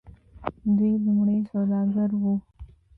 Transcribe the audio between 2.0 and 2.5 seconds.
وو.